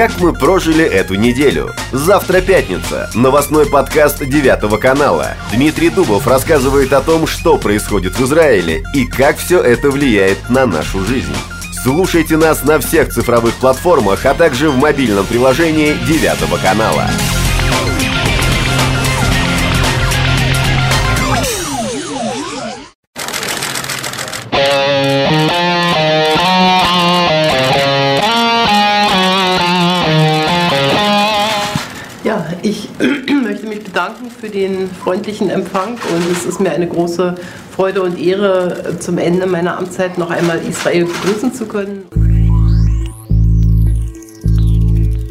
как 0.00 0.18
мы 0.18 0.32
прожили 0.32 0.82
эту 0.82 1.16
неделю. 1.16 1.74
Завтра 1.92 2.40
пятница. 2.40 3.10
Новостной 3.14 3.66
подкаст 3.66 4.24
Девятого 4.24 4.78
канала. 4.78 5.34
Дмитрий 5.52 5.90
Дубов 5.90 6.26
рассказывает 6.26 6.94
о 6.94 7.02
том, 7.02 7.26
что 7.26 7.58
происходит 7.58 8.14
в 8.18 8.24
Израиле 8.24 8.82
и 8.94 9.04
как 9.04 9.36
все 9.36 9.60
это 9.60 9.90
влияет 9.90 10.48
на 10.48 10.64
нашу 10.64 11.04
жизнь. 11.04 11.36
Слушайте 11.82 12.38
нас 12.38 12.64
на 12.64 12.78
всех 12.78 13.10
цифровых 13.12 13.52
платформах, 13.56 14.24
а 14.24 14.32
также 14.32 14.70
в 14.70 14.78
мобильном 14.78 15.26
приложении 15.26 15.92
Девятого 16.06 16.56
канала. 16.56 17.04
bedanken 33.95 34.29
für 34.29 34.49
den 34.49 34.89
freundlichen 34.89 35.49
Empfang 35.49 35.93
und 35.93 36.31
es 36.31 36.45
ist 36.45 36.59
mir 36.59 36.71
eine 36.71 36.85
große 36.85 37.35
Freude 37.73 38.01
und 38.01 38.19
Ehre, 38.19 38.97
zum 38.99 39.17
Ende 39.17 39.47
meiner 39.47 39.77
Amtszeit 39.77 40.17
noch 40.17 40.29
einmal 40.29 40.59
Israel 40.67 41.05
begrüßen 41.05 41.53
zu 41.53 41.65
können. 41.65 42.03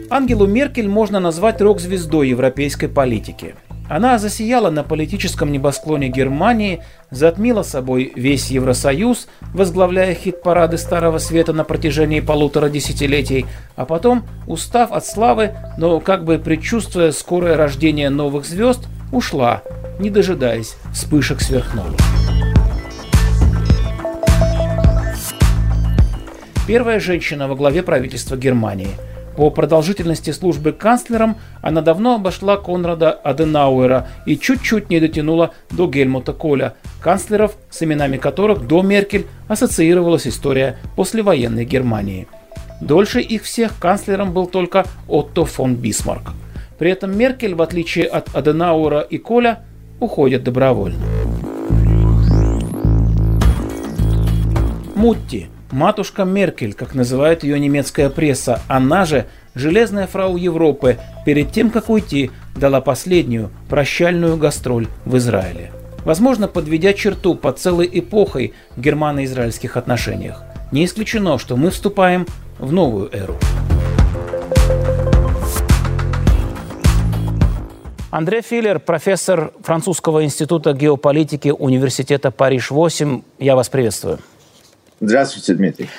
Ангелу 0.09 0.47
Меркель 0.47 0.88
можно 0.88 1.20
назвать 1.20 1.61
рок-звездой 1.61 2.30
европейской 2.30 2.88
политики – 2.88 3.68
Она 3.89 4.20
засияла 4.20 4.70
на 4.70 4.84
политическом 4.84 5.52
небосклоне 5.52 6.09
Германии, 6.09 6.84
затмила 7.09 7.63
собой 7.63 8.13
весь 8.15 8.52
Евросоюз, 8.52 9.27
возглавляя 9.52 10.13
хит-парады 10.13 10.77
Старого 10.77 11.17
Света 11.17 11.53
на 11.53 11.63
протяжении 11.63 12.20
полутора 12.20 12.70
десятилетий, 12.70 13.48
а 13.75 13.85
потом, 13.85 14.25
устав 14.45 14.91
от 14.91 15.05
славы, 15.07 15.55
но 15.77 15.99
как 15.99 16.23
бы 16.23 16.37
предчувствуя 16.37 17.12
скорое 17.12 17.57
рождение 17.57 18.12
новых 18.12 18.46
звезд, 18.46 18.87
ушла, 19.12 19.63
не 19.98 20.12
дожидаясь 20.12 20.76
вспышек 20.93 21.41
сверхновых. 21.41 21.99
Первая 26.68 26.99
женщина 26.99 27.48
во 27.48 27.55
главе 27.55 27.81
правительства 27.81 28.37
Германии– 28.37 28.91
по 29.40 29.51
продолжительности 29.51 30.32
службы 30.32 30.73
канцлером 30.73 31.37
она 31.62 31.82
давно 31.82 32.15
обошла 32.15 32.57
Конрада 32.57 33.12
Аденауэра 33.13 34.09
и 34.26 34.37
чуть-чуть 34.37 34.90
не 34.90 34.99
дотянула 34.99 35.51
до 35.71 35.87
Гельмута 35.87 36.34
Коля, 36.34 36.73
канцлеров, 36.99 37.55
с 37.70 37.81
именами 37.81 38.18
которых 38.18 38.68
до 38.68 38.81
Меркель 38.81 39.27
ассоциировалась 39.48 40.27
история 40.27 40.77
послевоенной 40.98 41.63
Германии. 41.63 42.27
Дольше 42.81 43.21
их 43.21 43.43
всех 43.43 43.79
канцлером 43.79 44.34
был 44.34 44.46
только 44.46 44.84
Отто 45.07 45.46
фон 45.46 45.76
Бисмарк. 45.76 46.34
При 46.77 46.91
этом 46.91 47.18
Меркель, 47.18 47.55
в 47.55 47.62
отличие 47.62 48.07
от 48.07 48.35
Аденауэра 48.35 48.99
и 48.99 49.18
Коля, 49.20 49.63
уходит 50.01 50.43
добровольно. 50.43 50.99
Мутти– 54.96 55.48
Матушка 55.71 56.25
Меркель, 56.25 56.73
как 56.73 56.95
называет 56.95 57.43
ее 57.43 57.59
немецкая 57.59 58.09
пресса, 58.09 58.59
она 58.67 59.05
же 59.05 59.27
железная 59.53 60.07
фрау 60.07 60.35
Европы, 60.35 60.98
перед 61.25 61.51
тем, 61.51 61.70
как 61.70 61.89
уйти, 61.89 62.31
дала 62.55 62.81
последнюю 62.81 63.51
прощальную 63.70 64.35
гастроль 64.38 64.88
в 65.06 65.16
Израиле. 65.17 65.72
Возможно, 66.06 66.47
подведя 66.47 66.94
черту 66.94 67.35
под 67.35 67.59
целой 67.59 67.88
эпохой 67.91 68.53
в 68.75 68.81
германо-израильских 68.81 69.78
отношениях. 69.78 70.44
Не 70.72 70.85
исключено, 70.85 71.38
что 71.38 71.56
мы 71.56 71.69
вступаем 71.69 72.25
в 72.57 72.72
новую 72.72 73.16
эру. 73.16 73.38
Андрей 78.09 78.41
Филлер, 78.41 78.79
профессор 78.79 79.52
Французского 79.62 80.25
института 80.25 80.74
геополитики 80.74 81.50
Университета 81.50 82.31
Париж-8. 82.31 83.24
Я 83.38 83.56
вас 83.56 83.69
приветствую. 83.69 84.18
Здравствуйте, 85.00 85.54
Дмитрий. 85.54 85.90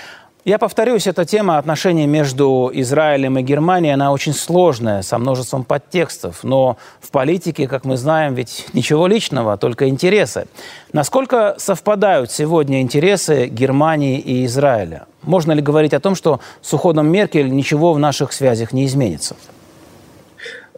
Я 0.45 0.59
повторюсь, 0.59 1.07
эта 1.07 1.27
тема 1.27 1.59
отношений 1.59 2.07
между 2.07 2.71
Израилем 2.73 3.39
и 3.39 3.43
Германией, 3.43 3.93
она 3.93 4.11
очень 4.11 4.33
сложная, 4.33 5.03
со 5.03 5.19
множеством 5.19 5.65
подтекстов. 5.65 6.45
Но 6.45 6.79
в 7.01 7.11
политике, 7.11 7.69
как 7.69 7.85
мы 7.85 7.99
знаем, 7.99 8.35
ведь 8.35 8.67
ничего 8.73 9.07
личного, 9.07 9.59
только 9.59 9.89
интересы. 9.89 10.47
Насколько 10.95 11.57
совпадают 11.59 12.31
сегодня 12.31 12.81
интересы 12.81 13.49
Германии 13.49 14.19
и 14.19 14.47
Израиля? 14.47 15.07
Можно 15.23 15.53
ли 15.53 15.61
говорить 15.61 15.93
о 15.93 16.01
том, 16.01 16.15
что 16.15 16.41
с 16.63 16.73
уходом 16.73 17.09
Меркель 17.09 17.51
ничего 17.51 17.93
в 17.93 17.99
наших 17.99 18.33
связях 18.33 18.73
не 18.73 18.87
изменится? 18.87 19.37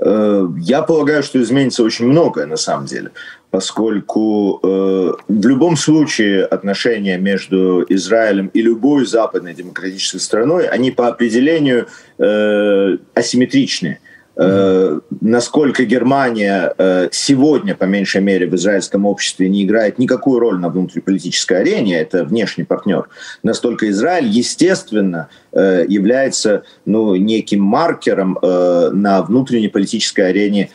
Э, 0.01 0.49
я 0.59 0.83
полагаю, 0.83 1.23
что 1.23 1.41
изменится 1.41 1.85
очень 1.85 2.07
многое 2.07 2.47
на 2.47 2.57
самом 2.57 2.87
деле 2.87 3.13
поскольку 3.53 4.61
э, 4.63 5.13
в 5.29 5.47
любом 5.47 5.77
случае 5.77 6.47
отношения 6.47 7.19
между 7.19 7.85
Израилем 7.91 8.47
и 8.55 8.63
любой 8.63 9.05
западной 9.05 9.53
демократической 9.53 10.21
страной, 10.21 10.67
они 10.67 10.91
по 10.91 11.07
определению 11.07 11.87
э, 12.19 12.97
асимметричны. 13.15 13.99
Э, 14.35 15.01
насколько 15.21 15.85
Германия 15.85 16.73
э, 16.79 17.09
сегодня, 17.13 17.75
по 17.75 17.85
меньшей 17.85 18.23
мере, 18.23 18.47
в 18.47 18.55
израильском 18.55 19.05
обществе 19.05 19.51
не 19.51 19.65
играет 19.65 19.99
никакую 19.99 20.39
роль 20.39 20.59
на 20.59 20.71
внутриполитической 20.71 21.61
арене, 21.61 22.01
это 22.01 22.25
внешний 22.25 22.65
партнер, 22.65 23.11
настолько 23.43 23.91
Израиль, 23.91 24.29
естественно, 24.29 25.29
э, 25.53 25.85
является 25.87 26.63
ну, 26.87 27.15
неким 27.17 27.61
маркером 27.61 28.39
э, 28.41 28.91
на 28.95 29.21
внутренней 29.21 29.69
политической 29.69 30.31
арене 30.31 30.71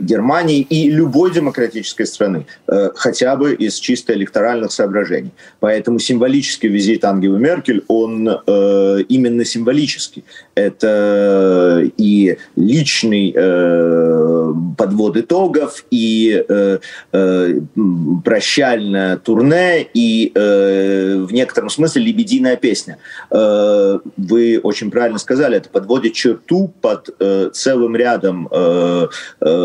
Германии 0.00 0.60
и 0.60 0.90
любой 0.90 1.32
демократической 1.32 2.04
страны, 2.04 2.46
э, 2.66 2.90
хотя 2.94 3.36
бы 3.36 3.54
из 3.54 3.78
чисто 3.78 4.12
электоральных 4.14 4.72
соображений. 4.72 5.32
Поэтому 5.60 5.98
символический 5.98 6.68
визит 6.68 7.04
Ангелы 7.04 7.38
Меркель, 7.38 7.84
он 7.88 8.28
э, 8.28 8.98
именно 9.08 9.44
символический. 9.44 10.24
Это 10.54 11.90
и 11.96 12.36
личный 12.56 13.32
э, 13.34 14.52
подвод 14.76 15.16
итогов 15.16 15.84
и 15.90 16.44
э, 16.48 16.78
э, 17.12 17.60
прощальное 18.24 19.16
турне 19.16 19.86
и 19.94 20.32
э, 20.34 21.18
в 21.18 21.32
некотором 21.32 21.70
смысле 21.70 22.02
лебединая 22.02 22.56
песня. 22.56 22.98
Э, 23.30 23.98
вы 24.16 24.60
очень 24.62 24.90
правильно 24.90 25.18
сказали, 25.18 25.56
это 25.56 25.68
подводит 25.68 26.12
черту 26.14 26.72
под 26.80 27.10
э, 27.18 27.50
целым 27.52 27.96
рядом 27.96 28.48
э, 28.50 29.08
э, 29.40 29.59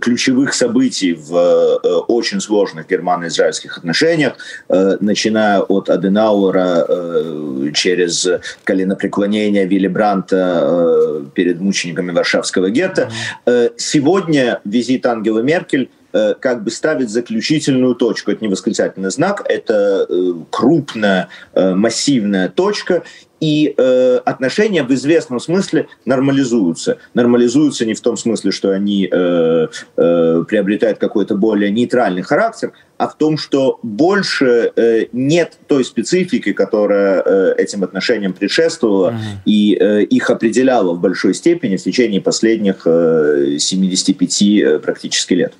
ключевых 0.00 0.54
событий 0.54 1.14
в 1.14 1.34
э, 1.34 1.88
очень 2.08 2.40
сложных 2.40 2.88
германо-израильских 2.88 3.78
отношениях, 3.78 4.34
э, 4.68 4.96
начиная 5.00 5.60
от 5.60 5.90
Аденауэра 5.90 6.86
э, 6.88 7.70
через 7.74 8.28
коленопреклонение 8.64 9.66
Вилли 9.66 9.88
Бранта 9.88 10.60
э, 10.62 11.24
перед 11.34 11.60
мучениками 11.60 12.10
Варшавского 12.10 12.70
гетто. 12.70 13.10
Э, 13.46 13.70
сегодня 13.76 14.60
визит 14.64 15.06
Ангелы 15.06 15.42
Меркель 15.42 15.90
э, 16.12 16.34
как 16.38 16.64
бы 16.64 16.70
ставит 16.70 17.10
заключительную 17.10 17.94
точку. 17.94 18.30
Это 18.30 18.42
не 18.44 18.50
восклицательный 18.50 19.10
знак, 19.10 19.44
это 19.48 20.06
э, 20.08 20.32
крупная, 20.50 21.28
массивная 21.54 22.48
точка, 22.48 23.02
и 23.44 23.74
э, 23.76 24.20
отношения 24.24 24.82
в 24.84 24.94
известном 24.94 25.38
смысле 25.38 25.86
нормализуются. 26.06 26.96
Нормализуются 27.12 27.84
не 27.84 27.92
в 27.92 28.00
том 28.00 28.16
смысле, 28.16 28.52
что 28.52 28.70
они 28.70 29.06
э, 29.10 29.66
э, 29.96 30.44
приобретают 30.48 30.98
какой-то 30.98 31.34
более 31.34 31.70
нейтральный 31.70 32.22
характер, 32.22 32.72
а 32.96 33.06
в 33.06 33.18
том, 33.18 33.36
что 33.36 33.78
больше 33.82 34.72
э, 34.76 35.06
нет 35.12 35.58
той 35.66 35.84
специфики, 35.84 36.54
которая 36.54 37.22
э, 37.22 37.54
этим 37.58 37.84
отношениям 37.84 38.32
предшествовала 38.32 39.10
uh-huh. 39.10 39.42
и 39.44 39.76
э, 39.78 40.02
их 40.04 40.30
определяла 40.30 40.94
в 40.94 41.00
большой 41.00 41.34
степени 41.34 41.76
в 41.76 41.82
течение 41.82 42.22
последних 42.22 42.86
э, 42.86 43.56
75 43.58 44.42
э, 44.42 44.78
практически 44.78 45.34
лет. 45.34 45.52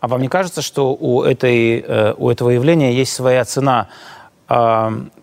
А 0.00 0.08
вам 0.08 0.20
не 0.20 0.28
кажется, 0.28 0.60
что 0.60 0.94
у, 0.94 1.22
этой, 1.22 1.78
э, 1.80 2.14
у 2.18 2.28
этого 2.28 2.50
явления 2.50 2.92
есть 2.92 3.14
своя 3.14 3.44
цена? 3.46 3.88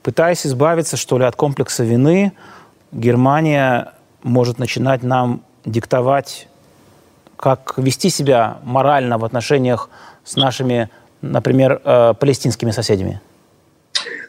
Пытаясь 0.02 0.48
избавиться, 0.48 0.98
что 0.98 1.20
ли, 1.20 1.26
от 1.26 1.36
комплекса 1.36 1.84
вины, 1.84 2.32
Германия 2.92 3.94
может 4.24 4.58
начинать 4.58 5.04
нам 5.04 5.42
диктовать, 5.66 6.48
как 7.36 7.76
вести 7.78 8.10
себя 8.10 8.58
морально 8.64 9.18
в 9.18 9.26
отношениях 9.26 9.90
с 10.24 10.36
нашими, 10.36 10.90
например, 11.22 11.80
э, 11.84 12.14
палестинскими 12.20 12.72
соседями. 12.72 13.22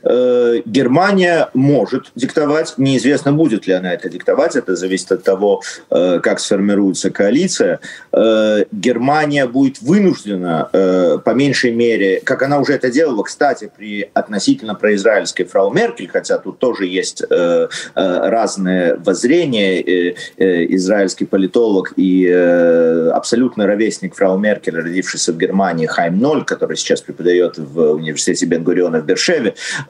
Э, 0.02 0.60
Германия 0.64 1.48
может 1.54 2.10
диктовать, 2.14 2.74
неизвестно, 2.78 3.32
будет 3.32 3.66
ли 3.66 3.74
она 3.74 3.92
это 3.92 4.08
диктовать, 4.08 4.56
это 4.56 4.76
зависит 4.76 5.12
от 5.12 5.22
того, 5.22 5.62
э, 5.90 6.20
как 6.22 6.40
сформируется 6.40 7.10
коалиция. 7.10 7.80
Э, 8.12 8.64
Германия 8.72 9.46
будет 9.46 9.80
вынуждена, 9.82 10.68
по 11.24 11.30
меньшей 11.30 11.72
мере, 11.72 12.20
как 12.24 12.42
она 12.42 12.58
уже 12.58 12.74
это 12.74 12.90
делала, 12.90 13.22
кстати, 13.22 13.70
при 13.76 14.10
относительно 14.14 14.74
произраильской 14.74 15.44
фрау 15.44 15.72
Меркель, 15.72 16.08
хотя 16.08 16.38
тут 16.38 16.58
тоже 16.58 16.86
есть 16.86 17.22
разные 17.94 18.94
воззрения, 18.96 20.14
израильский 20.36 21.24
политолог 21.24 21.92
и 21.96 22.28
абсолютно 22.28 23.66
ровесник 23.66 24.14
фрау 24.14 24.38
Меркель, 24.38 24.76
родившийся 24.76 25.32
в 25.32 25.38
Германии, 25.38 25.86
Хайм 25.86 26.18
Ноль, 26.18 26.44
который 26.44 26.76
сейчас 26.76 27.00
преподает 27.00 27.58
в 27.58 27.92
университете 27.92 28.46
Бен-Гуриона 28.46 29.00
в 29.00 29.04
Бершеве, 29.04 29.54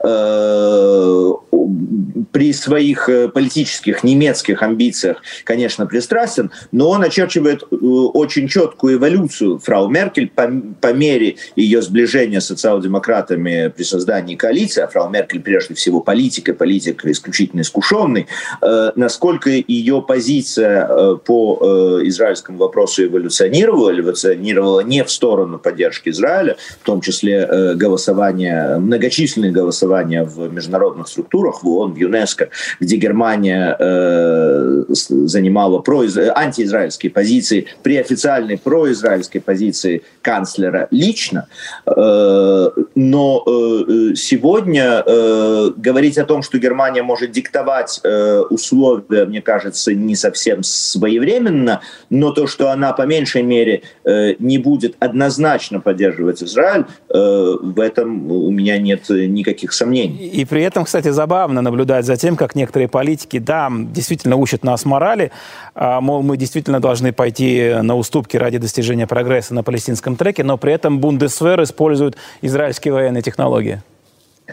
при 2.31 2.53
своих 2.53 3.09
э, 3.09 3.27
политических 3.27 4.03
немецких 4.03 4.63
амбициях, 4.63 5.21
конечно, 5.43 5.85
пристрастен, 5.85 6.51
но 6.71 6.89
он 6.89 7.03
очерчивает 7.03 7.63
э, 7.63 7.75
очень 7.75 8.47
четкую 8.47 8.97
эволюцию 8.97 9.59
фрау 9.59 9.89
Меркель 9.89 10.29
по, 10.33 10.49
по 10.79 10.93
мере 10.93 11.35
ее 11.55 11.81
сближения 11.81 12.39
с 12.39 12.47
социал-демократами 12.47 13.71
при 13.75 13.83
создании 13.83 14.35
коалиции, 14.35 14.81
а 14.81 14.87
фрау 14.87 15.09
Меркель 15.09 15.41
прежде 15.41 15.73
всего 15.73 16.01
политика, 16.01 16.53
политика 16.53 17.11
исключительно 17.11 17.61
искушенный, 17.61 18.27
э, 18.61 18.91
насколько 18.95 19.49
ее 19.49 20.01
позиция 20.01 20.87
э, 20.87 21.17
по 21.23 21.59
э, 21.61 22.07
израильскому 22.07 22.57
вопросу 22.57 23.05
эволюционировала, 23.05 23.91
эволюционировала 23.91 24.81
не 24.81 25.03
в 25.03 25.11
сторону 25.11 25.59
поддержки 25.59 26.09
Израиля, 26.09 26.57
в 26.81 26.85
том 26.85 27.01
числе 27.01 27.47
э, 27.49 27.73
голосования, 27.75 28.77
многочисленные 28.77 29.51
голосования 29.51 29.90
в 29.91 30.51
международных 30.51 31.07
структурах, 31.07 31.63
в 31.63 31.67
ООН, 31.67 31.93
в 31.93 31.97
ЮНЕСКО, 31.97 32.49
где 32.79 32.95
Германия 32.95 33.75
э, 33.77 34.83
занимала 34.87 35.79
произ... 35.79 36.17
антиизраильские 36.17 37.11
позиции 37.11 37.67
при 37.83 37.97
официальной 37.97 38.57
произраильской 38.57 39.41
позиции 39.41 40.03
канцлера 40.21 40.87
лично. 40.91 41.47
Э, 41.85 42.69
но 42.95 43.43
э, 43.45 44.15
сегодня 44.15 45.03
э, 45.05 45.71
говорить 45.75 46.17
о 46.17 46.25
том, 46.25 46.41
что 46.41 46.57
Германия 46.57 47.03
может 47.03 47.31
диктовать 47.31 47.99
э, 48.03 48.39
условия, 48.49 49.25
мне 49.25 49.41
кажется, 49.41 49.93
не 49.93 50.15
совсем 50.15 50.63
своевременно, 50.63 51.81
но 52.09 52.31
то, 52.31 52.47
что 52.47 52.71
она 52.71 52.93
по 52.93 53.03
меньшей 53.03 53.43
мере 53.43 53.83
э, 54.03 54.35
не 54.39 54.57
будет 54.57 54.95
однозначно 54.99 55.79
поддерживать 55.79 56.43
Израиль, 56.43 56.85
э, 57.09 57.57
в 57.61 57.79
этом 57.79 58.31
у 58.31 58.51
меня 58.51 58.77
нет 58.77 59.09
никаких. 59.09 59.73
И 60.17 60.45
при 60.45 60.63
этом, 60.63 60.85
кстати, 60.85 61.09
забавно 61.09 61.61
наблюдать 61.61 62.05
за 62.05 62.17
тем, 62.17 62.35
как 62.35 62.55
некоторые 62.55 62.87
политики, 62.87 63.39
да, 63.39 63.69
действительно 63.71 64.35
учат 64.35 64.63
нас 64.63 64.85
морали, 64.85 65.31
а, 65.75 66.01
мол, 66.01 66.23
мы 66.23 66.37
действительно 66.37 66.79
должны 66.79 67.13
пойти 67.13 67.75
на 67.81 67.95
уступки 67.95 68.37
ради 68.37 68.57
достижения 68.57 69.07
прогресса 69.07 69.53
на 69.53 69.63
палестинском 69.63 70.15
треке, 70.15 70.43
но 70.43 70.57
при 70.57 70.73
этом 70.73 70.99
Бундесвер 70.99 71.61
использует 71.63 72.17
израильские 72.41 72.93
военные 72.93 73.21
технологии. 73.21 73.81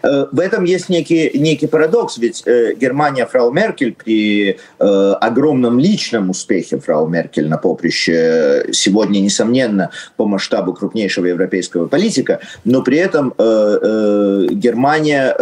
Э, 0.02 0.26
в 0.30 0.40
этом 0.40 0.64
есть 0.64 0.88
некий, 0.88 1.30
некий 1.34 1.66
парадокс, 1.66 2.18
ведь 2.18 2.42
э, 2.46 2.74
Германия 2.74 3.26
фрау 3.26 3.50
Меркель 3.52 3.94
при 3.94 4.58
э, 4.78 4.84
огромном 5.20 5.78
личном 5.78 6.30
успехе 6.30 6.78
фрау 6.78 7.06
Меркель 7.08 7.48
на 7.48 7.58
поприще 7.58 8.66
сегодня, 8.72 9.20
несомненно, 9.20 9.90
по 10.16 10.26
масштабу 10.26 10.72
крупнейшего 10.74 11.26
европейского 11.26 11.86
политика, 11.86 12.40
но 12.64 12.82
при 12.82 12.98
этом 12.98 13.32
Германия 13.38 15.34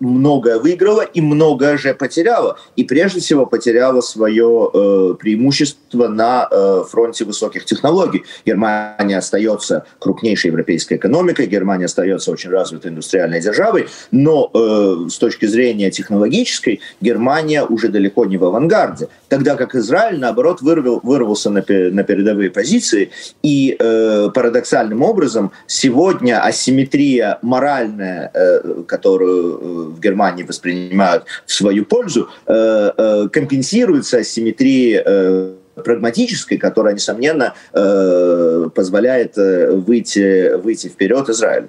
многое 0.00 0.58
выиграла 0.58 1.02
и 1.02 1.20
многое 1.20 1.76
же 1.78 1.94
потеряла. 1.94 2.56
И 2.76 2.84
прежде 2.84 3.20
всего 3.20 3.46
потеряла 3.46 4.00
свое 4.00 5.16
преимущество 5.20 6.08
на 6.08 6.48
фронте 6.84 7.24
высоких 7.24 7.64
технологий. 7.64 8.24
Германия 8.46 9.18
остается 9.18 9.84
крупнейшей 9.98 10.48
европейской 10.50 10.94
экономикой, 10.94 11.46
Германия 11.46 11.86
остается 11.86 12.30
очень 12.30 12.50
развитой 12.50 12.90
индустриальной 12.90 13.40
державой, 13.40 13.83
но 14.10 14.50
э, 14.52 15.08
с 15.08 15.18
точки 15.18 15.46
зрения 15.46 15.90
технологической 15.90 16.80
Германия 17.00 17.64
уже 17.64 17.88
далеко 17.88 18.24
не 18.24 18.36
в 18.36 18.44
авангарде, 18.44 19.08
тогда 19.28 19.56
как 19.56 19.74
Израиль, 19.74 20.18
наоборот, 20.18 20.62
вырвал, 20.62 21.00
вырвался 21.02 21.50
на, 21.50 21.64
на 21.68 22.04
передовые 22.04 22.50
позиции, 22.50 23.10
и 23.42 23.76
э, 23.78 24.30
парадоксальным 24.34 25.02
образом 25.02 25.52
сегодня 25.66 26.42
асимметрия 26.42 27.38
моральная, 27.42 28.30
э, 28.32 28.82
которую 28.86 29.54
э, 29.54 29.96
в 29.96 30.00
Германии 30.00 30.42
воспринимают 30.42 31.24
в 31.46 31.52
свою 31.52 31.84
пользу, 31.84 32.28
э, 32.46 32.90
э, 32.96 33.28
компенсируется 33.32 34.18
асимметрией 34.18 35.02
э, 35.04 35.54
прагматической, 35.82 36.58
которая, 36.58 36.94
несомненно, 36.94 37.54
э, 37.72 38.68
позволяет 38.74 39.36
э, 39.36 39.72
выйти, 39.72 40.54
выйти 40.56 40.88
вперед 40.88 41.28
Израилю 41.28 41.68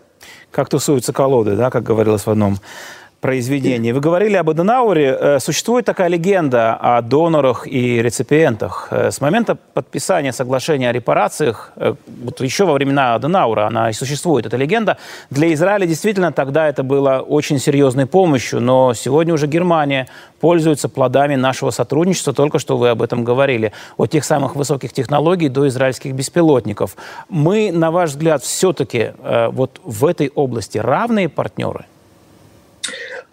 как 0.56 0.70
тусуются 0.70 1.12
колоды, 1.12 1.58
да, 1.58 1.70
как 1.70 1.84
говорилось 1.84 2.26
в 2.26 2.30
одном 2.30 2.60
произведении. 3.26 3.92
Вы 3.92 4.02
говорили 4.02 4.36
об 4.36 4.52
Аденауре. 4.52 5.18
Э, 5.20 5.40
существует 5.40 5.84
такая 5.86 6.10
легенда 6.10 6.76
о 6.76 7.02
донорах 7.02 7.66
и 7.66 8.00
реципиентах. 8.00 8.90
Э, 8.92 9.10
с 9.10 9.20
момента 9.20 9.56
подписания 9.74 10.32
соглашения 10.32 10.92
о 10.92 10.94
репарациях, 10.94 11.72
э, 11.76 11.96
вот 12.24 12.42
еще 12.42 12.66
во 12.66 12.74
времена 12.74 13.16
Аденаура 13.16 13.66
она 13.66 13.90
и 13.90 13.94
существует, 13.94 14.46
эта 14.46 14.58
легенда, 14.58 14.98
для 15.32 15.52
Израиля 15.56 15.88
действительно 15.88 16.32
тогда 16.32 16.68
это 16.68 16.84
было 16.84 17.26
очень 17.28 17.58
серьезной 17.58 18.06
помощью, 18.06 18.62
но 18.62 18.94
сегодня 18.94 19.34
уже 19.34 19.48
Германия 19.48 20.08
пользуется 20.40 20.88
плодами 20.88 21.34
нашего 21.34 21.72
сотрудничества, 21.72 22.32
только 22.32 22.60
что 22.60 22.78
вы 22.78 22.90
об 22.90 23.02
этом 23.02 23.24
говорили, 23.24 23.72
от 23.98 24.12
тех 24.12 24.24
самых 24.24 24.56
высоких 24.56 24.94
технологий 24.94 25.50
до 25.50 25.68
израильских 25.68 26.14
беспилотников. 26.14 26.96
Мы, 27.30 27.72
на 27.72 27.90
ваш 27.90 28.12
взгляд, 28.12 28.44
все-таки 28.44 29.14
вот 29.52 29.82
в 29.84 30.06
этой 30.06 30.32
области 30.36 30.78
равные 30.78 31.28
партнеры? 31.28 31.86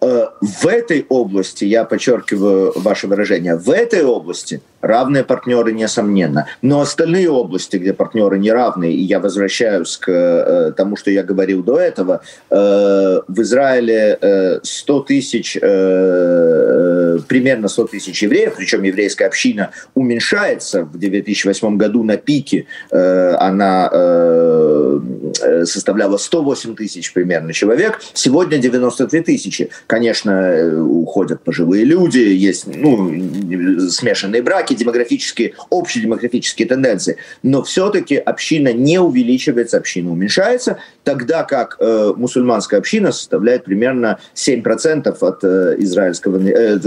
Э, 0.02 0.31
в 0.40 0.66
этой 0.66 1.06
области, 1.08 1.64
я 1.64 1.84
подчеркиваю 1.84 2.72
ваше 2.75 3.06
выражение, 3.06 3.56
в 3.56 3.70
этой 3.70 4.04
области 4.04 4.60
равные 4.82 5.25
партнеры, 5.25 5.73
несомненно. 5.73 6.46
Но 6.61 6.81
остальные 6.81 7.31
области, 7.31 7.76
где 7.76 7.94
партнеры 7.94 8.38
не 8.38 8.52
равны, 8.52 8.93
и 8.93 9.02
я 9.02 9.20
возвращаюсь 9.20 9.96
к 9.96 10.11
э, 10.11 10.73
тому, 10.76 10.96
что 10.96 11.11
я 11.11 11.23
говорил 11.23 11.62
до 11.62 11.79
этого, 11.79 12.20
э, 12.50 13.20
в 13.26 13.40
Израиле 13.40 14.19
э, 14.20 14.61
100 14.62 15.00
тысяч, 15.00 15.56
э, 15.61 17.19
примерно 17.29 17.69
100 17.69 17.87
тысяч 17.87 18.23
евреев, 18.23 18.55
причем 18.56 18.82
еврейская 18.82 19.26
община 19.26 19.70
уменьшается. 19.94 20.84
В 20.84 20.99
2008 20.99 21.76
году 21.76 22.02
на 22.02 22.17
пике 22.17 22.67
она 22.90 23.90
составляла 25.64 26.17
108 26.17 26.75
тысяч 26.75 27.12
примерно 27.12 27.52
человек, 27.52 28.00
сегодня 28.14 28.58
92 28.58 29.23
тысячи. 29.23 29.70
Конечно, 29.87 30.82
уходят 30.82 31.43
пожилые 31.44 31.84
люди, 31.84 32.19
есть 32.19 32.67
ну, 32.67 33.11
смешанные 33.91 34.43
браки, 34.43 34.71
такие 34.72 34.76
демографические, 34.76 35.55
общие 35.70 36.02
демографические 36.02 36.69
тенденции. 36.69 37.17
Но 37.43 37.62
все-таки 37.62 38.17
община 38.17 38.72
не 38.72 38.98
увеличивается, 38.98 39.76
община 39.76 40.10
уменьшается, 40.12 40.79
тогда 41.05 41.44
как 41.44 41.76
э, 41.79 42.12
мусульманская 42.17 42.81
община 42.81 43.12
составляет 43.12 43.64
примерно 43.64 44.19
7% 44.34 45.17
от 45.20 45.44
э, 45.44 45.74
израильского, 45.79 46.38
э, 46.38 46.79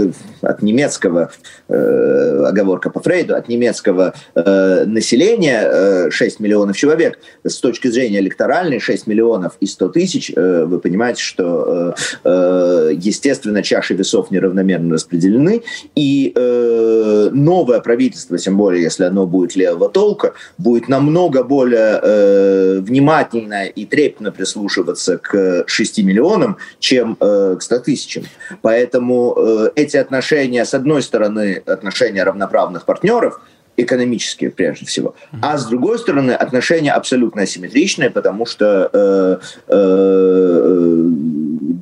от 0.42 0.62
немецкого, 0.62 1.30
э, 1.68 2.44
оговорка 2.46 2.90
по 2.90 3.00
Фрейду, 3.00 3.34
от 3.34 3.48
немецкого 3.48 4.14
э, 4.34 4.84
населения 4.86 5.62
э, 5.64 6.10
6 6.10 6.40
миллионов 6.40 6.76
человек. 6.76 7.18
С 7.44 7.58
точки 7.58 7.88
зрения 7.88 8.18
электоральной 8.18 8.80
6 8.80 9.06
миллионов 9.06 9.56
и 9.60 9.66
100 9.66 9.88
тысяч, 9.88 10.32
э, 10.34 10.64
вы 10.64 10.78
понимаете, 10.78 11.22
что, 11.22 11.94
э, 11.94 12.18
э, 12.24 12.90
естественно, 12.94 13.62
чаши 13.62 13.94
весов 13.94 14.30
неравномерно 14.30 14.94
распределены, 14.94 15.62
и 15.94 16.32
э, 16.34 17.30
новая 17.32 17.75
новое 17.76 17.82
правительство, 17.82 18.38
тем 18.38 18.56
более 18.56 18.82
если 18.82 19.04
оно 19.04 19.26
будет 19.26 19.56
левого 19.56 19.88
толка, 19.88 20.32
будет 20.58 20.88
намного 20.88 21.42
более 21.42 22.00
э, 22.02 22.78
внимательно 22.80 23.66
и 23.66 23.84
трепетно 23.84 24.32
прислушиваться 24.32 25.18
к 25.18 25.64
6 25.66 25.98
миллионам, 26.02 26.56
чем 26.78 27.16
э, 27.20 27.56
к 27.58 27.62
100 27.62 27.78
тысячам. 27.80 28.24
Поэтому 28.62 29.34
э, 29.36 29.70
эти 29.76 29.96
отношения, 29.98 30.64
с 30.64 30.74
одной 30.74 31.02
стороны, 31.02 31.62
отношения 31.66 32.24
равноправных 32.24 32.84
партнеров, 32.84 33.40
экономические 33.78 34.50
прежде 34.50 34.86
всего, 34.86 35.14
а 35.42 35.58
с 35.58 35.66
другой 35.66 35.98
стороны 35.98 36.32
отношения 36.32 36.92
абсолютно 36.92 37.42
асимметричные, 37.42 38.08
потому 38.10 38.46
что 38.46 38.88
э, 38.92 39.38
э, 39.68 41.10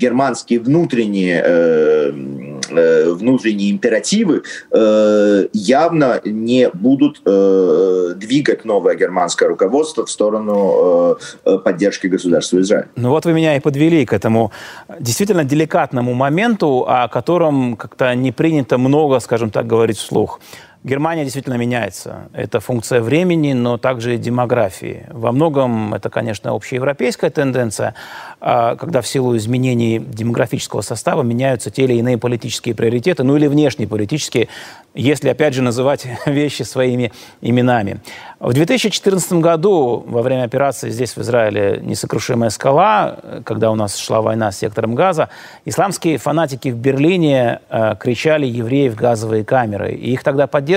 германские 0.00 0.58
внутренние 0.58 1.42
э, 1.44 2.12
э, 2.12 2.53
внутренние 2.70 3.70
императивы 3.70 4.42
э, 4.70 5.46
явно 5.52 6.20
не 6.24 6.68
будут 6.70 7.22
э, 7.24 8.14
двигать 8.16 8.64
новое 8.64 8.94
германское 8.94 9.48
руководство 9.48 10.06
в 10.06 10.10
сторону 10.10 11.18
э, 11.44 11.58
поддержки 11.58 12.06
государства 12.06 12.60
Израиль. 12.60 12.86
Ну 12.96 13.10
вот 13.10 13.24
вы 13.24 13.32
меня 13.32 13.56
и 13.56 13.60
подвели 13.60 14.04
к 14.06 14.12
этому 14.12 14.52
действительно 15.00 15.44
деликатному 15.44 16.14
моменту, 16.14 16.84
о 16.88 17.08
котором 17.08 17.76
как-то 17.76 18.14
не 18.14 18.32
принято 18.32 18.78
много, 18.78 19.20
скажем 19.20 19.50
так, 19.50 19.66
говорить 19.66 19.98
вслух. 19.98 20.40
Германия 20.84 21.22
действительно 21.22 21.54
меняется. 21.54 22.28
Это 22.34 22.60
функция 22.60 23.00
времени, 23.00 23.54
но 23.54 23.78
также 23.78 24.16
и 24.16 24.18
демографии. 24.18 25.06
Во 25.10 25.32
многом 25.32 25.94
это, 25.94 26.10
конечно, 26.10 26.50
общеевропейская 26.50 27.30
тенденция, 27.30 27.94
а, 28.38 28.76
когда 28.76 29.00
в 29.00 29.06
силу 29.06 29.34
изменений 29.38 29.98
демографического 29.98 30.82
состава 30.82 31.22
меняются 31.22 31.70
те 31.70 31.84
или 31.84 31.94
иные 31.94 32.18
политические 32.18 32.74
приоритеты, 32.74 33.22
ну 33.22 33.34
или 33.34 33.46
внешние 33.46 33.88
политические, 33.88 34.48
если, 34.92 35.30
опять 35.30 35.54
же, 35.54 35.62
называть 35.62 36.06
вещи 36.26 36.64
своими 36.64 37.12
именами. 37.40 38.02
В 38.38 38.52
2014 38.52 39.32
году, 39.34 40.04
во 40.06 40.20
время 40.20 40.42
операции 40.42 40.90
здесь, 40.90 41.16
в 41.16 41.22
Израиле, 41.22 41.80
«Несокрушимая 41.82 42.50
скала», 42.50 43.16
когда 43.46 43.70
у 43.70 43.74
нас 43.74 43.96
шла 43.96 44.20
война 44.20 44.52
с 44.52 44.58
сектором 44.58 44.94
газа, 44.94 45.30
исламские 45.64 46.18
фанатики 46.18 46.68
в 46.68 46.76
Берлине 46.76 47.60
э, 47.70 47.94
кричали 47.98 48.44
«евреев 48.44 48.94
газовые 48.94 49.46
камеры». 49.46 49.92
И 49.92 50.12
их 50.12 50.22
тогда 50.22 50.46
поддерживали. 50.46 50.73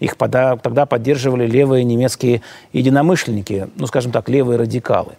Их 0.00 0.16
пода- 0.16 0.56
тогда 0.56 0.86
поддерживали 0.86 1.46
левые 1.46 1.84
немецкие 1.84 2.42
единомышленники, 2.72 3.68
ну, 3.76 3.86
скажем 3.86 4.12
так, 4.12 4.28
левые 4.28 4.58
радикалы. 4.58 5.12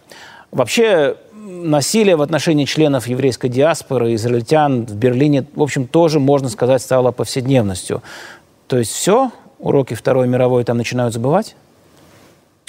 Вообще, 0.52 1.16
насилие 1.34 2.16
в 2.16 2.22
отношении 2.22 2.64
членов 2.64 3.06
еврейской 3.06 3.48
диаспоры, 3.48 4.14
израильтян 4.14 4.86
в 4.86 4.94
Берлине, 4.94 5.46
в 5.54 5.62
общем, 5.62 5.86
тоже, 5.86 6.20
можно 6.20 6.48
сказать, 6.48 6.82
стало 6.82 7.12
повседневностью. 7.12 8.02
То 8.66 8.78
есть 8.78 8.92
все, 8.92 9.30
уроки 9.58 9.94
Второй 9.94 10.28
мировой 10.28 10.64
там 10.64 10.76
начинают 10.76 11.14
забывать? 11.14 11.56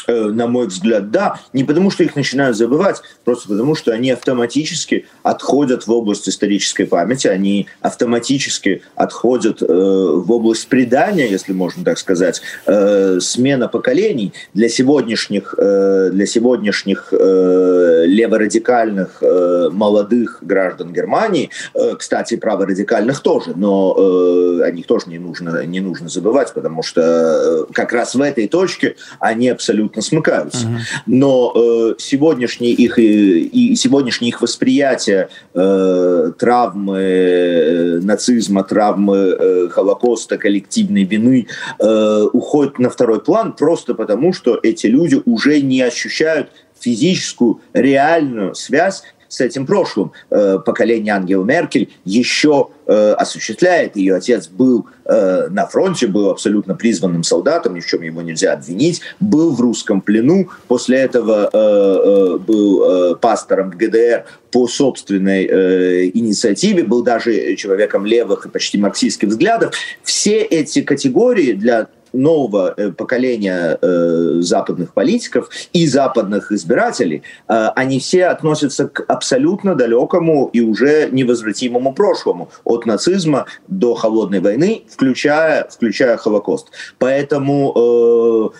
Э, 0.08 0.28
на 0.28 0.48
мой 0.48 0.68
взгляд, 0.68 1.12
да. 1.12 1.42
Не 1.52 1.66
потому, 1.66 1.92
что 1.92 2.02
их 2.04 2.16
начинают 2.16 2.56
забывать, 2.56 3.02
просто 3.26 3.50
потому, 3.50 3.76
что 3.76 3.92
они 3.92 4.12
автоматически 4.12 5.06
отходят 5.22 5.86
в 5.86 5.92
область 5.92 6.30
исторической 6.30 6.86
памяти, 6.86 7.28
они 7.28 7.68
автоматически 7.82 8.84
отходят 8.96 9.62
э, 9.62 9.66
в 9.68 10.32
область 10.32 10.70
предания, 10.70 11.28
если 11.30 11.52
можно 11.52 11.84
так 11.84 11.98
сказать, 11.98 12.42
э, 12.68 13.20
смена 13.20 13.68
поколений 13.68 14.32
для 14.54 14.70
сегодняшних, 14.70 15.54
э, 15.58 16.10
для 16.14 16.26
сегодняшних 16.26 17.10
э, 17.12 18.04
леворадикальных 18.06 19.18
э, 19.22 19.70
молодых 19.74 20.40
граждан 20.42 20.94
Германии, 20.94 21.50
э, 21.74 21.96
кстати, 22.00 22.38
праворадикальных 22.38 23.20
тоже, 23.20 23.52
но 23.58 23.94
э, 23.98 24.62
о 24.64 24.72
них 24.72 24.88
тоже 24.88 25.10
не 25.10 25.20
нужно, 25.20 25.66
не 25.66 25.82
нужно 25.82 26.08
забывать, 26.08 26.54
потому 26.54 26.82
что 26.82 27.02
э, 27.02 27.74
как 27.74 27.92
раз 27.92 28.16
в 28.16 28.22
этой 28.22 28.48
точке 28.48 28.96
они 29.20 29.50
абсолютно 29.50 29.97
абсолютно 29.98 30.02
смыкаются. 30.02 30.68
Uh-huh. 30.68 30.80
Но 31.06 31.54
э, 31.56 31.96
сегодняшнее 31.98 32.72
их 32.72 33.00
и, 33.00 33.42
и 33.42 33.76
сегодняшнее 33.76 34.30
их 34.30 34.42
восприятие 34.42 35.30
э, 35.54 36.32
травмы 36.38 36.98
э, 36.98 38.00
нацизма, 38.02 38.64
травмы 38.64 39.18
э, 39.18 39.68
Холокоста, 39.70 40.38
коллективной 40.38 41.04
вины 41.04 41.48
э, 41.80 42.28
уходит 42.34 42.80
на 42.80 42.90
второй 42.90 43.22
план 43.22 43.54
просто 43.54 43.94
потому, 43.94 44.34
что 44.34 44.60
эти 44.62 44.88
люди 44.88 45.22
уже 45.26 45.62
не 45.62 45.82
ощущают 45.82 46.50
физическую, 46.80 47.60
реальную 47.74 48.54
связь 48.54 49.04
с 49.30 49.42
этим 49.42 49.66
прошлым. 49.66 50.12
Э, 50.30 50.60
поколение 50.64 51.14
Ангелы 51.14 51.46
Меркель 51.46 51.90
еще 52.06 52.70
э, 52.86 53.12
осуществляет. 53.14 53.96
Ее 53.96 54.16
отец 54.16 54.48
был 54.48 54.88
э, 55.06 55.48
на 55.50 55.66
фронте, 55.68 56.08
был 56.08 56.30
абсолютно 56.30 56.76
призванным 56.76 57.24
солдатом, 57.24 57.76
ни 57.76 57.80
в 57.80 57.86
чем 57.86 58.02
его 58.02 58.22
нельзя 58.22 58.54
обвинить, 58.54 59.02
был 59.20 59.54
в 59.54 59.62
русском 59.62 60.02
плену, 60.02 60.50
после 60.68 61.00
этого 61.00 62.38
был 62.40 63.16
пастором 63.18 63.72
ГДР 63.72 64.26
по 64.52 64.68
собственной 64.68 66.10
инициативе, 66.10 66.84
был 66.84 67.04
даже 67.04 67.56
человеком 67.56 68.06
левых 68.06 68.46
и 68.46 68.50
почти 68.50 68.78
марксистских 68.78 69.30
взглядов. 69.30 69.74
Все 70.04 70.42
эти 70.42 70.82
категории 70.82 71.54
для 71.54 71.88
нового 72.18 72.74
э, 72.76 72.92
поколения 72.92 73.78
э, 73.82 74.42
западных 74.42 74.94
политиков 74.94 75.50
и 75.74 75.88
западных 75.88 76.52
избирателей, 76.52 77.24
э, 77.48 77.70
они 77.76 78.00
все 78.00 78.26
относятся 78.26 78.88
к 78.88 79.06
абсолютно 79.08 79.76
далекому 79.76 80.50
и 80.54 80.62
уже 80.62 81.10
невозвратимому 81.12 81.94
прошлому, 81.94 82.50
от 82.64 82.86
нацизма 82.86 83.46
до 83.68 83.96
холодной 83.96 84.40
войны, 84.40 84.84
включая, 84.90 85.68
включая 85.70 86.18
Холокост. 86.18 86.68
Поэтому 87.00 88.54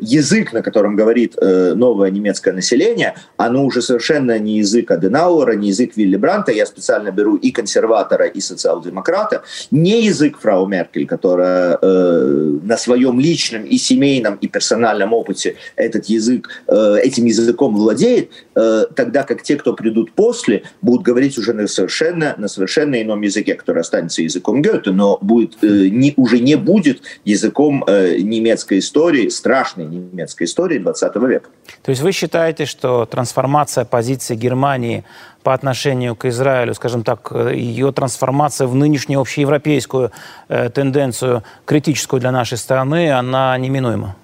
язык, 0.00 0.52
на 0.52 0.62
котором 0.62 0.96
говорит 0.96 1.36
новое 1.40 2.10
немецкое 2.10 2.54
население, 2.54 3.14
оно 3.36 3.64
уже 3.64 3.82
совершенно 3.82 4.38
не 4.38 4.58
язык 4.58 4.90
Аденауэра, 4.90 5.52
не 5.52 5.68
язык 5.68 5.96
Вилли 5.96 6.16
Бранта, 6.16 6.52
я 6.52 6.66
специально 6.66 7.10
беру 7.10 7.36
и 7.36 7.50
консерватора, 7.50 8.26
и 8.26 8.40
социал-демократа, 8.40 9.42
не 9.70 10.04
язык 10.04 10.38
фрау 10.38 10.66
Меркель, 10.66 11.06
которая 11.06 11.78
э, 11.80 12.58
на 12.62 12.76
своем 12.90 13.20
личном 13.20 13.64
и 13.64 13.78
семейном 13.78 14.34
и 14.34 14.48
персональном 14.48 15.12
опыте 15.12 15.54
этот 15.76 16.06
язык, 16.06 16.48
э, 16.66 16.96
этим 17.04 17.26
языком 17.26 17.76
владеет, 17.76 18.30
э, 18.56 18.86
тогда 18.96 19.22
как 19.22 19.42
те, 19.42 19.56
кто 19.56 19.74
придут 19.74 20.12
после, 20.12 20.64
будут 20.82 21.02
говорить 21.02 21.38
уже 21.38 21.52
на 21.52 21.68
совершенно, 21.68 22.34
на 22.36 22.48
совершенно 22.48 23.00
ином 23.00 23.22
языке, 23.22 23.54
который 23.54 23.80
останется 23.80 24.22
языком 24.22 24.60
Гёте, 24.60 24.90
но 24.90 25.18
будет, 25.20 25.62
э, 25.62 25.88
не, 25.88 26.14
уже 26.16 26.40
не 26.40 26.56
будет 26.56 27.02
языком 27.24 27.84
немецкой 27.86 28.78
истории, 28.78 29.28
страшной 29.28 29.86
немецкой 29.86 30.44
истории 30.44 30.78
20 30.78 31.28
века. 31.28 31.48
То 31.82 31.90
есть 31.90 32.02
вы 32.02 32.12
считаете, 32.12 32.66
что 32.66 33.06
трансформация 33.06 33.84
позиции 33.84 34.34
Германии 34.34 35.04
по 35.42 35.54
отношению 35.54 36.16
к 36.16 36.26
Израилю, 36.26 36.74
скажем 36.74 37.02
так, 37.02 37.32
ее 37.32 37.92
трансформация 37.92 38.66
в 38.66 38.74
нынешнюю 38.74 39.20
общеевропейскую 39.20 40.12
э, 40.48 40.68
тенденцию, 40.70 41.42
критическую 41.64 42.20
для 42.20 42.30
нашей 42.30 42.58
страны, 42.58 43.10
она 43.10 43.56
неминуема? 43.56 44.16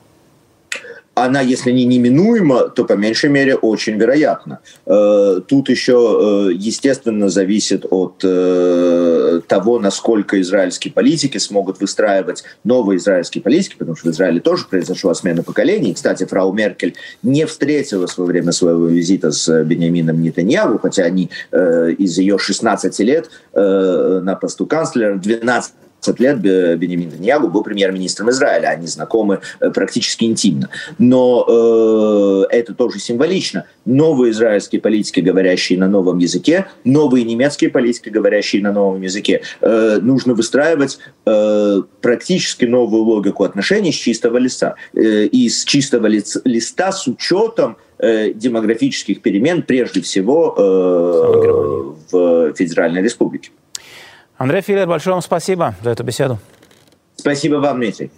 Она, 1.17 1.41
если 1.41 1.73
не 1.73 1.87
неминуема, 1.87 2.69
то 2.69 2.85
по 2.85 2.93
меньшей 2.93 3.31
мере 3.31 3.57
очень 3.57 3.97
вероятно. 3.97 4.61
Э, 4.85 5.41
тут 5.49 5.71
еще, 5.71 6.51
э, 6.51 6.53
естественно, 6.55 7.31
зависит 7.31 7.87
от 7.89 8.21
э, 8.23 9.41
того, 9.49 9.79
насколько 9.79 10.39
израильские 10.43 10.93
политики 10.93 11.39
смогут 11.39 11.81
выстраивать 11.81 12.45
новые 12.65 12.99
израильские 12.99 13.43
политики, 13.43 13.77
потому 13.79 13.97
что 13.97 14.11
в 14.11 14.13
Израиле 14.13 14.41
тоже 14.41 14.67
произошла 14.69 15.15
смена 15.15 15.43
поколений. 15.43 15.95
Кстати, 15.95 16.27
фрау 16.27 16.53
Меркель 16.53 16.95
не 17.23 17.47
встретилась 17.47 18.19
во 18.19 18.27
время 18.27 18.53
своего 18.53 18.87
визита 18.87 19.33
с 19.33 19.65
Бениамином 19.65 20.21
Нетаньягу, 20.21 20.79
хотя 20.79 21.05
они 21.05 21.31
из 21.51 22.19
ее 22.19 22.39
16 22.39 22.99
лет 23.01 23.31
на 23.55 24.39
посту 24.39 24.67
канцлера 24.67 25.17
12 25.17 25.73
15 26.07 26.21
лет 26.21 26.41
Бенемин 26.79 27.09
Нетаньягу 27.09 27.49
был 27.49 27.63
премьер-министром 27.63 28.31
Израиля. 28.31 28.69
Они 28.69 28.87
знакомы 28.87 29.41
э, 29.61 29.71
практически 29.71 30.25
интимно. 30.25 30.69
Но 30.99 31.45
э, 31.49 32.57
это 32.57 32.75
тоже 32.75 32.99
символично. 32.99 33.65
Новые 33.85 34.31
израильские 34.33 34.81
политики, 34.81 35.21
говорящие 35.21 35.79
на 35.79 35.89
новом 35.89 36.19
языке, 36.19 36.67
новые 36.85 37.25
немецкие 37.25 37.71
политики, 37.71 38.09
говорящие 38.09 38.63
на 38.63 38.73
новом 38.73 39.03
языке, 39.03 39.43
э, 39.61 39.99
нужно 40.01 40.35
выстраивать 40.35 40.99
э, 41.27 41.83
практически 42.01 42.65
новую 42.65 43.03
логику 43.03 43.45
отношений 43.45 43.93
с 43.93 43.97
чистого 43.97 44.39
листа. 44.39 44.77
Э, 44.95 45.25
и 45.25 45.49
с 45.49 45.65
чистого 45.65 46.07
ли, 46.07 46.23
листа 46.45 46.93
с 46.93 47.07
учетом 47.07 47.77
э, 47.99 48.33
демографических 48.33 49.21
перемен, 49.23 49.63
прежде 49.63 50.01
всего 50.01 50.55
э, 50.57 52.13
в 52.13 52.55
Федеральной 52.55 53.03
Республике. 53.03 53.51
Андрей 54.39 54.61
Филер, 54.61 54.87
большое 54.87 55.15
вам 55.15 55.23
спасибо 55.23 55.75
за 55.83 55.91
эту 55.91 56.05
беседу. 56.05 56.39
Спасибо 57.17 57.57
вам, 57.57 57.79
Дмитрий. 57.79 58.11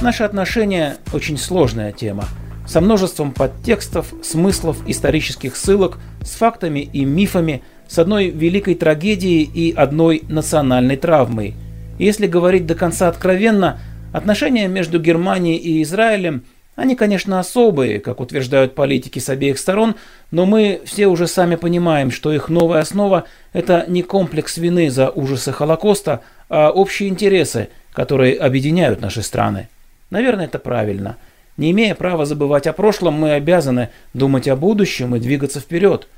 Наши 0.00 0.22
отношения– 0.22 0.98
очень 1.12 1.36
сложная 1.36 1.90
тема, 1.92 2.24
со 2.66 2.80
множеством 2.80 3.32
подтекстов, 3.32 4.12
смыслов, 4.22 4.78
исторических 4.86 5.56
ссылок, 5.56 5.98
с 6.22 6.30
фактами 6.36 6.80
и 6.80 7.04
мифами, 7.04 7.62
с 7.88 7.98
одной 7.98 8.30
великой 8.30 8.76
трагедией 8.76 9.42
и 9.42 9.72
одной 9.74 10.22
национальной 10.28 10.96
травмой. 10.96 11.54
если 11.98 12.26
говорить 12.26 12.66
до 12.66 12.74
конца 12.74 13.08
откровенно, 13.08 13.80
отношения 14.12 14.66
между 14.66 15.00
Германией 15.00 15.56
и 15.56 15.82
Израилем 15.82 16.44
они, 16.74 16.96
конечно, 16.96 17.38
особые, 17.38 18.00
как 18.00 18.20
утверждают 18.20 18.74
политики 18.74 19.18
с 19.18 19.28
обеих 19.28 19.58
сторон, 19.58 19.96
но 20.30 20.46
мы 20.46 20.80
все 20.84 21.06
уже 21.06 21.26
сами 21.26 21.56
понимаем, 21.56 22.10
что 22.10 22.32
их 22.32 22.48
новая 22.48 22.80
основа– 22.80 23.24
это 23.52 23.84
не 23.88 24.02
комплекс 24.02 24.56
вины 24.56 24.90
за 24.90 25.10
ужасы 25.10 25.52
Холокоста, 25.52 26.22
а 26.48 26.70
общие 26.70 27.10
интересы, 27.10 27.68
которые 27.92 28.36
объединяют 28.38 29.02
наши 29.02 29.22
страны. 29.22 29.68
Наверное, 30.08 30.46
это 30.46 30.58
правильно. 30.58 31.16
Не 31.58 31.70
имея 31.72 31.94
права 31.94 32.24
забывать 32.24 32.66
о 32.66 32.72
прошлом, 32.72 33.14
мы 33.14 33.32
обязаны 33.32 33.90
думать 34.14 34.48
о 34.48 34.56
будущем 34.56 35.14
и 35.14 35.20
двигаться 35.20 35.60
вперед. 35.60 36.08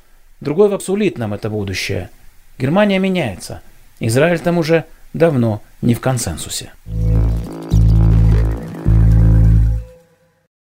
Другой 0.41 0.69
в 0.69 0.75
абсолютном 0.75 1.35
это 1.35 1.51
будущее. 1.51 2.11
Германия 2.59 3.01
меняется. 3.01 3.61
Израиль 3.99 4.39
там 4.39 4.59
уже 4.59 4.85
давно 5.13 5.63
не 5.83 5.95
в 5.95 6.01
консенсусе. 6.01 6.71